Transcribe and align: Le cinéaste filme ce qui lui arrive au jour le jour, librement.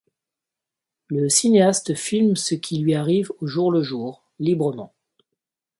Le 1.09 1.29
cinéaste 1.29 1.93
filme 1.93 2.35
ce 2.35 2.55
qui 2.55 2.79
lui 2.79 2.95
arrive 2.95 3.31
au 3.39 3.45
jour 3.45 3.71
le 3.71 3.83
jour, 3.83 4.23
librement. 4.39 4.95